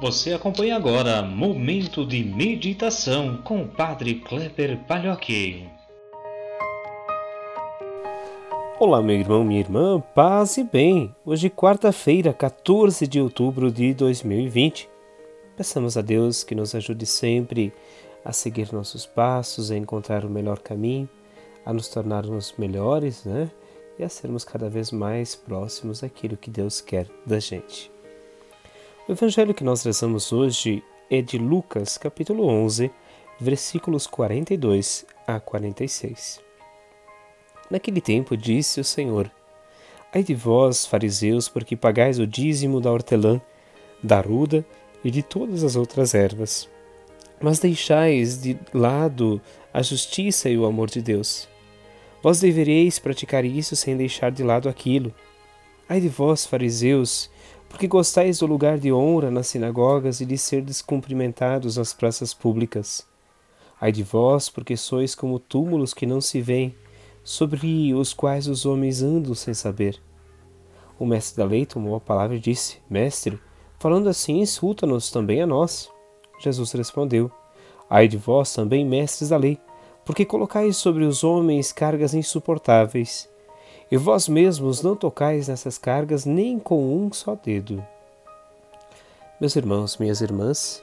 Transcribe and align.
Você 0.00 0.32
acompanha 0.32 0.76
agora 0.76 1.22
Momento 1.22 2.06
de 2.06 2.22
Meditação 2.22 3.38
com 3.42 3.62
o 3.62 3.68
Padre 3.68 4.14
Kleber 4.14 4.78
Palhoque. 4.86 5.68
Olá, 8.78 9.02
meu 9.02 9.16
irmão, 9.16 9.42
minha 9.42 9.58
irmã, 9.58 10.00
paz 10.14 10.56
e 10.56 10.62
bem. 10.62 11.12
Hoje, 11.26 11.50
quarta-feira, 11.50 12.32
14 12.32 13.08
de 13.08 13.20
outubro 13.20 13.72
de 13.72 13.92
2020. 13.92 14.88
Peçamos 15.56 15.96
a 15.96 16.00
Deus 16.00 16.44
que 16.44 16.54
nos 16.54 16.76
ajude 16.76 17.04
sempre 17.04 17.72
a 18.24 18.32
seguir 18.32 18.72
nossos 18.72 19.04
passos, 19.04 19.72
a 19.72 19.76
encontrar 19.76 20.24
o 20.24 20.30
melhor 20.30 20.60
caminho, 20.60 21.08
a 21.66 21.72
nos 21.72 21.88
tornarmos 21.88 22.54
melhores, 22.56 23.24
né? 23.24 23.50
E 23.98 24.04
a 24.04 24.08
sermos 24.08 24.44
cada 24.44 24.70
vez 24.70 24.92
mais 24.92 25.34
próximos 25.34 26.02
daquilo 26.02 26.36
que 26.36 26.50
Deus 26.50 26.80
quer 26.80 27.08
da 27.26 27.40
gente. 27.40 27.97
O 29.08 29.12
evangelho 29.12 29.54
que 29.54 29.64
nós 29.64 29.82
rezamos 29.84 30.34
hoje 30.34 30.84
é 31.10 31.22
de 31.22 31.38
Lucas, 31.38 31.96
capítulo 31.96 32.44
11, 32.44 32.90
versículos 33.40 34.06
42 34.06 35.06
a 35.26 35.40
46. 35.40 36.42
Naquele 37.70 38.02
tempo 38.02 38.36
disse 38.36 38.78
o 38.80 38.84
Senhor: 38.84 39.30
Ai 40.14 40.22
de 40.22 40.34
vós, 40.34 40.84
fariseus, 40.84 41.48
porque 41.48 41.74
pagais 41.74 42.18
o 42.18 42.26
dízimo 42.26 42.82
da 42.82 42.92
hortelã, 42.92 43.40
da 44.02 44.20
ruda 44.20 44.62
e 45.02 45.10
de 45.10 45.22
todas 45.22 45.64
as 45.64 45.74
outras 45.74 46.12
ervas, 46.12 46.68
mas 47.40 47.58
deixais 47.58 48.42
de 48.42 48.58
lado 48.74 49.40
a 49.72 49.80
justiça 49.80 50.50
e 50.50 50.58
o 50.58 50.66
amor 50.66 50.90
de 50.90 51.00
Deus. 51.00 51.48
Vós 52.22 52.40
devereis 52.40 52.98
praticar 52.98 53.42
isso 53.46 53.74
sem 53.74 53.96
deixar 53.96 54.30
de 54.30 54.42
lado 54.42 54.68
aquilo. 54.68 55.14
Ai 55.88 55.98
de 55.98 56.10
vós, 56.10 56.44
fariseus, 56.44 57.30
porque 57.68 57.86
gostais 57.86 58.38
do 58.38 58.46
lugar 58.46 58.78
de 58.78 58.92
honra 58.92 59.30
nas 59.30 59.48
sinagogas 59.48 60.20
e 60.20 60.26
de 60.26 60.38
ser 60.38 60.62
descumprimentados 60.62 61.76
nas 61.76 61.92
praças 61.92 62.32
públicas. 62.32 63.06
Ai 63.80 63.92
de 63.92 64.02
vós, 64.02 64.48
porque 64.48 64.76
sois 64.76 65.14
como 65.14 65.38
túmulos 65.38 65.94
que 65.94 66.06
não 66.06 66.20
se 66.20 66.40
veem, 66.40 66.74
sobre 67.22 67.92
os 67.94 68.12
quais 68.14 68.48
os 68.48 68.64
homens 68.64 69.02
andam 69.02 69.34
sem 69.34 69.52
saber. 69.52 70.00
O 70.98 71.04
mestre 71.06 71.36
da 71.36 71.44
lei 71.44 71.66
tomou 71.66 71.94
a 71.94 72.00
palavra 72.00 72.36
e 72.36 72.40
disse: 72.40 72.78
Mestre, 72.88 73.38
falando 73.78 74.08
assim, 74.08 74.40
insulta-nos 74.40 75.10
também 75.10 75.42
a 75.42 75.46
nós. 75.46 75.90
Jesus 76.40 76.72
respondeu: 76.72 77.30
Ai 77.88 78.08
de 78.08 78.16
vós 78.16 78.52
também, 78.52 78.84
mestres 78.84 79.28
da 79.28 79.36
lei, 79.36 79.60
porque 80.04 80.24
colocais 80.24 80.76
sobre 80.76 81.04
os 81.04 81.22
homens 81.22 81.70
cargas 81.70 82.14
insuportáveis 82.14 83.28
e 83.90 83.96
vós 83.96 84.28
mesmos 84.28 84.82
não 84.82 84.94
tocais 84.94 85.48
nessas 85.48 85.78
cargas 85.78 86.24
nem 86.24 86.58
com 86.58 86.96
um 86.96 87.12
só 87.12 87.34
dedo. 87.34 87.84
Meus 89.40 89.56
irmãos, 89.56 89.96
minhas 89.98 90.20
irmãs, 90.20 90.82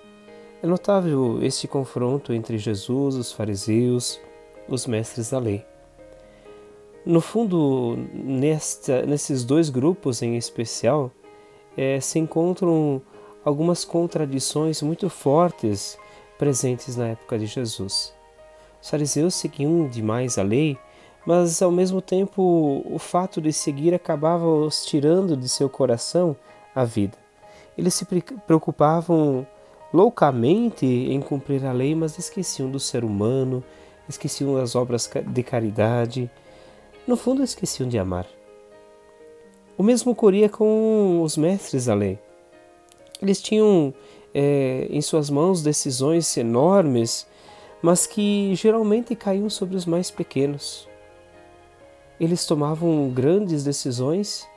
é 0.63 0.67
notável 0.67 1.43
este 1.43 1.67
confronto 1.67 2.33
entre 2.33 2.57
Jesus, 2.57 3.15
os 3.15 3.31
fariseus, 3.31 4.19
os 4.67 4.87
mestres 4.87 5.29
da 5.29 5.39
lei. 5.39 5.63
No 7.05 7.21
fundo, 7.21 7.97
nesta, 8.13 9.05
nesses 9.05 9.43
dois 9.43 9.69
grupos 9.69 10.23
em 10.23 10.37
especial, 10.37 11.11
é, 11.77 11.99
se 11.99 12.17
encontram 12.17 13.01
algumas 13.43 13.85
contradições 13.85 14.81
muito 14.81 15.07
fortes 15.07 15.99
presentes 16.39 16.95
na 16.95 17.09
época 17.09 17.37
de 17.37 17.45
Jesus. 17.45 18.11
Os 18.81 18.89
fariseus 18.89 19.35
seguiam 19.35 19.87
demais 19.87 20.37
a 20.39 20.43
lei 20.43 20.77
mas 21.25 21.61
ao 21.61 21.71
mesmo 21.71 22.01
tempo 22.01 22.83
o 22.85 22.99
fato 22.99 23.41
de 23.41 23.51
seguir 23.51 23.93
acabava 23.93 24.45
os 24.45 24.85
tirando 24.85 25.35
de 25.35 25.49
seu 25.49 25.69
coração 25.69 26.35
a 26.73 26.83
vida. 26.83 27.17
Eles 27.77 27.93
se 27.93 28.05
preocupavam 28.45 29.45
loucamente 29.93 30.85
em 30.85 31.19
cumprir 31.19 31.65
a 31.65 31.71
lei, 31.71 31.95
mas 31.95 32.17
esqueciam 32.17 32.69
do 32.69 32.79
ser 32.79 33.03
humano, 33.03 33.63
esqueciam 34.07 34.55
das 34.55 34.75
obras 34.75 35.09
de 35.27 35.43
caridade, 35.43 36.29
no 37.07 37.17
fundo 37.17 37.43
esqueciam 37.43 37.87
de 37.87 37.97
amar. 37.97 38.27
O 39.77 39.83
mesmo 39.83 40.11
ocorria 40.11 40.47
com 40.47 41.21
os 41.21 41.35
mestres 41.35 41.85
da 41.85 41.93
lei. 41.93 42.17
Eles 43.21 43.41
tinham 43.41 43.93
é, 44.33 44.87
em 44.89 45.01
suas 45.01 45.29
mãos 45.29 45.61
decisões 45.61 46.35
enormes, 46.37 47.27
mas 47.81 48.05
que 48.05 48.53
geralmente 48.55 49.15
caíam 49.15 49.49
sobre 49.49 49.75
os 49.75 49.85
mais 49.85 50.09
pequenos. 50.09 50.87
Eles 52.19 52.45
tomavam 52.45 53.09
grandes 53.09 53.63
decisões, 53.63 54.47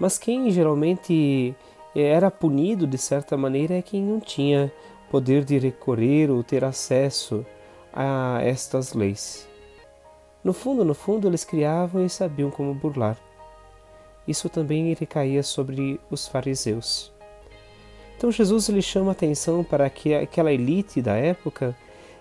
mas 0.00 0.18
quem 0.18 0.50
geralmente 0.50 1.54
era 1.94 2.30
punido 2.30 2.86
de 2.86 2.98
certa 2.98 3.36
maneira 3.36 3.74
é 3.74 3.82
quem 3.82 4.02
não 4.02 4.18
tinha 4.18 4.72
poder 5.10 5.44
de 5.44 5.58
recorrer 5.58 6.30
ou 6.30 6.42
ter 6.42 6.64
acesso 6.64 7.46
a 7.92 8.40
estas 8.42 8.92
leis. 8.92 9.48
No 10.42 10.52
fundo, 10.52 10.84
no 10.84 10.94
fundo, 10.94 11.28
eles 11.28 11.44
criavam 11.44 12.04
e 12.04 12.10
sabiam 12.10 12.50
como 12.50 12.74
burlar. 12.74 13.16
Isso 14.26 14.48
também 14.48 14.92
recaía 14.94 15.42
sobre 15.42 16.00
os 16.10 16.26
fariseus. 16.26 17.12
Então 18.16 18.32
Jesus 18.32 18.68
ele 18.68 18.82
chama 18.82 19.12
atenção 19.12 19.62
para 19.62 19.88
que 19.88 20.14
aquela 20.14 20.52
elite 20.52 21.00
da 21.00 21.14
época 21.14 21.76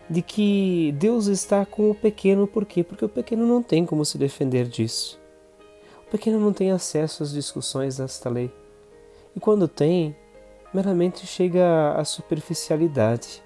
de 0.09 0.21
que 0.21 0.93
Deus 0.97 1.27
está 1.27 1.65
com 1.65 1.89
o 1.89 1.95
pequeno, 1.95 2.45
por 2.47 2.65
quê? 2.65 2.83
Porque 2.83 3.05
o 3.05 3.09
pequeno 3.09 3.45
não 3.47 3.63
tem 3.63 3.85
como 3.85 4.05
se 4.05 4.17
defender 4.17 4.67
disso. 4.67 5.19
O 6.07 6.11
pequeno 6.11 6.39
não 6.39 6.53
tem 6.53 6.71
acesso 6.71 7.23
às 7.23 7.31
discussões 7.31 7.97
desta 7.97 8.29
lei. 8.29 8.51
E 9.35 9.39
quando 9.39 9.67
tem, 9.67 10.15
meramente 10.73 11.25
chega 11.25 11.93
à 11.93 12.03
superficialidade, 12.05 13.41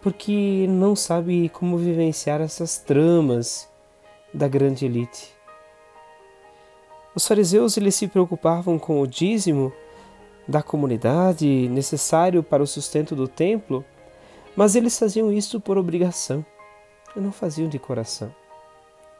porque 0.00 0.66
não 0.68 0.94
sabe 0.94 1.48
como 1.48 1.78
vivenciar 1.78 2.40
essas 2.40 2.78
tramas 2.78 3.68
da 4.32 4.46
grande 4.46 4.84
elite. 4.84 5.34
Os 7.14 7.26
fariseus 7.26 7.76
eles 7.76 7.94
se 7.94 8.08
preocupavam 8.08 8.78
com 8.78 9.00
o 9.00 9.06
dízimo 9.06 9.72
da 10.46 10.62
comunidade 10.62 11.68
necessário 11.68 12.42
para 12.42 12.62
o 12.62 12.66
sustento 12.66 13.14
do 13.16 13.26
templo 13.26 13.84
mas 14.56 14.74
eles 14.74 14.98
faziam 14.98 15.32
isso 15.32 15.60
por 15.60 15.78
obrigação 15.78 16.44
não 17.20 17.32
faziam 17.32 17.68
de 17.68 17.78
coração. 17.78 18.34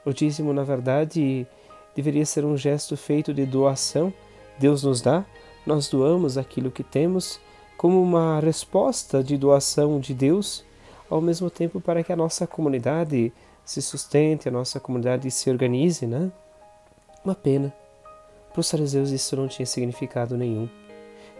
O 0.04 0.12
dízimo, 0.12 0.52
na 0.52 0.62
verdade, 0.62 1.46
deveria 1.94 2.26
ser 2.26 2.44
um 2.44 2.56
gesto 2.56 2.96
feito 2.96 3.32
de 3.32 3.46
doação. 3.46 4.12
Deus 4.58 4.82
nos 4.82 5.00
dá, 5.00 5.24
nós 5.66 5.88
doamos 5.88 6.36
aquilo 6.36 6.70
que 6.70 6.82
temos 6.82 7.40
como 7.76 8.00
uma 8.00 8.38
resposta 8.40 9.22
de 9.22 9.36
doação 9.36 9.98
de 9.98 10.14
Deus, 10.14 10.64
ao 11.10 11.20
mesmo 11.20 11.50
tempo 11.50 11.80
para 11.80 12.04
que 12.04 12.12
a 12.12 12.16
nossa 12.16 12.46
comunidade 12.46 13.32
se 13.64 13.82
sustente, 13.82 14.48
a 14.48 14.52
nossa 14.52 14.78
comunidade 14.78 15.30
se 15.30 15.50
organize, 15.50 16.06
né? 16.06 16.30
Uma 17.24 17.34
pena. 17.34 17.74
Para 18.52 18.60
os 18.60 18.70
fariseus 18.70 19.10
isso 19.10 19.34
não 19.34 19.48
tinha 19.48 19.66
significado 19.66 20.36
nenhum. 20.36 20.68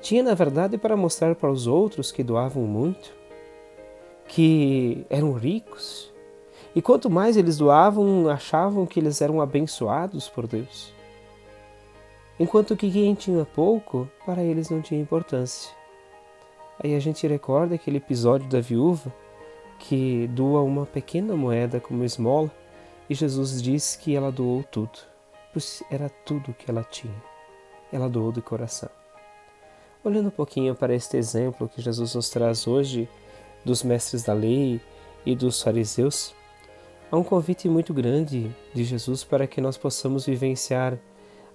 Tinha, 0.00 0.22
na 0.22 0.34
verdade, 0.34 0.76
para 0.76 0.96
mostrar 0.96 1.34
para 1.34 1.50
os 1.50 1.66
outros 1.66 2.10
que 2.10 2.22
doavam 2.22 2.64
muito, 2.64 3.14
que 4.28 5.06
eram 5.08 5.32
ricos. 5.34 6.12
E 6.74 6.82
quanto 6.82 7.08
mais 7.08 7.36
eles 7.36 7.56
doavam, 7.56 8.28
achavam 8.28 8.86
que 8.86 8.98
eles 8.98 9.20
eram 9.20 9.40
abençoados 9.40 10.28
por 10.28 10.46
Deus. 10.46 10.92
Enquanto 12.38 12.76
que 12.76 12.90
quem 12.90 13.14
tinha 13.14 13.44
pouco, 13.44 14.08
para 14.26 14.42
eles 14.42 14.68
não 14.70 14.82
tinha 14.82 15.00
importância. 15.00 15.70
Aí 16.82 16.94
a 16.94 16.98
gente 16.98 17.26
recorda 17.26 17.76
aquele 17.76 17.98
episódio 17.98 18.48
da 18.48 18.60
viúva 18.60 19.12
que 19.78 20.26
doa 20.28 20.62
uma 20.62 20.84
pequena 20.84 21.36
moeda 21.36 21.78
como 21.78 22.04
esmola 22.04 22.50
e 23.08 23.14
Jesus 23.14 23.60
diz 23.60 23.96
que 23.96 24.16
ela 24.16 24.32
doou 24.32 24.64
tudo, 24.64 24.98
pois 25.52 25.82
era 25.90 26.08
tudo 26.08 26.54
que 26.54 26.70
ela 26.70 26.82
tinha. 26.82 27.14
Ela 27.92 28.08
doou 28.08 28.32
de 28.32 28.40
coração. 28.40 28.88
Olhando 30.02 30.28
um 30.28 30.30
pouquinho 30.30 30.74
para 30.74 30.94
este 30.94 31.16
exemplo 31.16 31.68
que 31.68 31.80
Jesus 31.80 32.14
nos 32.14 32.30
traz 32.30 32.66
hoje, 32.66 33.08
dos 33.64 33.82
mestres 33.82 34.22
da 34.22 34.32
lei 34.32 34.80
e 35.24 35.34
dos 35.34 35.62
fariseus, 35.62 36.34
há 37.10 37.16
um 37.16 37.24
convite 37.24 37.68
muito 37.68 37.94
grande 37.94 38.54
de 38.74 38.84
Jesus 38.84 39.24
para 39.24 39.46
que 39.46 39.60
nós 39.60 39.76
possamos 39.76 40.26
vivenciar 40.26 40.98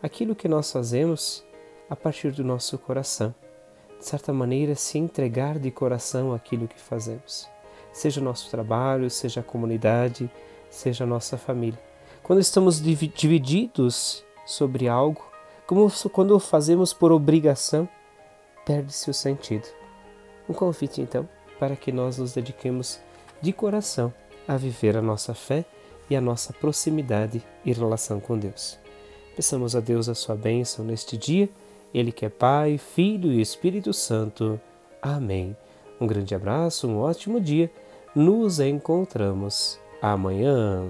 aquilo 0.01 0.35
que 0.35 0.47
nós 0.47 0.71
fazemos 0.71 1.43
a 1.89 1.95
partir 1.95 2.31
do 2.31 2.43
nosso 2.43 2.77
coração. 2.77 3.33
De 3.99 4.05
certa 4.05 4.31
maneira, 4.31 4.75
se 4.75 4.97
entregar 4.97 5.59
de 5.59 5.69
coração 5.69 6.33
aquilo 6.33 6.67
que 6.67 6.79
fazemos, 6.79 7.49
seja 7.91 8.21
o 8.21 8.23
nosso 8.23 8.49
trabalho, 8.49 9.09
seja 9.09 9.41
a 9.41 9.43
comunidade, 9.43 10.29
seja 10.69 11.03
a 11.03 11.07
nossa 11.07 11.37
família. 11.37 11.79
Quando 12.23 12.39
estamos 12.39 12.81
divididos 12.81 14.23
sobre 14.45 14.87
algo, 14.87 15.21
como 15.67 15.91
quando 16.11 16.31
o 16.31 16.39
fazemos 16.39 16.93
por 16.93 17.11
obrigação, 17.11 17.89
perde-se 18.65 19.09
o 19.09 19.13
sentido. 19.13 19.67
Um 20.47 20.53
convite, 20.53 21.01
então, 21.01 21.27
para 21.59 21.75
que 21.75 21.91
nós 21.91 22.17
nos 22.17 22.33
dediquemos 22.33 22.99
de 23.41 23.51
coração 23.53 24.13
a 24.47 24.57
viver 24.57 24.97
a 24.97 25.01
nossa 25.01 25.33
fé 25.33 25.65
e 26.09 26.15
a 26.15 26.21
nossa 26.21 26.53
proximidade 26.53 27.43
e 27.63 27.71
relação 27.71 28.19
com 28.19 28.37
Deus. 28.37 28.79
Peçamos 29.35 29.75
a 29.75 29.79
Deus 29.79 30.09
a 30.09 30.15
sua 30.15 30.35
bênção 30.35 30.83
neste 30.83 31.15
dia, 31.17 31.49
Ele 31.93 32.11
que 32.11 32.25
é 32.25 32.29
Pai, 32.29 32.77
Filho 32.77 33.31
e 33.31 33.41
Espírito 33.41 33.93
Santo. 33.93 34.59
Amém. 35.01 35.55
Um 36.01 36.07
grande 36.07 36.33
abraço, 36.33 36.87
um 36.87 36.99
ótimo 36.99 37.39
dia. 37.39 37.69
Nos 38.15 38.59
encontramos 38.59 39.79
amanhã. 40.01 40.85